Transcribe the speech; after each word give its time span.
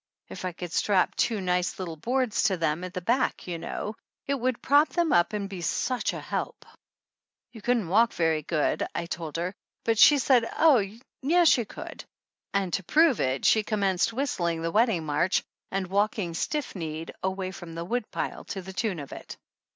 If 0.29 0.45
I 0.45 0.51
could 0.51 0.71
strap 0.73 1.13
two 1.13 1.39
nice 1.41 1.77
little 1.77 1.95
boards 1.95 2.41
to 2.45 2.57
them, 2.57 2.83
at 2.83 2.95
the 2.95 3.01
back, 3.01 3.45
you 3.45 3.59
know, 3.59 3.93
it 4.25 4.33
would 4.33 4.59
prop 4.63 4.89
them 4.89 5.13
up 5.13 5.31
and 5.31 5.47
be 5.47 5.61
such 5.61 6.11
a 6.13 6.19
help!" 6.19 6.65
"You 7.53 7.61
couldn't 7.61 7.87
walk 7.87 8.11
very 8.13 8.41
good," 8.41 8.83
I 8.95 9.05
told 9.05 9.37
her, 9.37 9.53
but 9.83 9.99
she 9.99 10.17
said 10.17 10.49
oh, 10.57 10.83
yes 11.21 11.49
she 11.49 11.65
could; 11.65 12.03
and 12.51 12.73
to 12.73 12.83
prove 12.83 13.19
it 13.21 13.45
she 13.45 13.61
commenced 13.61 14.11
whistling 14.11 14.63
the 14.63 14.71
wedding 14.71 15.05
march 15.05 15.43
and 15.69 15.85
walking 15.85 16.33
stiff 16.33 16.75
kneed 16.75 17.11
away 17.21 17.51
from 17.51 17.73
the 17.75 17.85
woodpile 17.85 18.43
to 18.45 18.63
the 18.63 18.73
tune 18.73 18.97
of 18.97 19.11
it. 19.11 19.37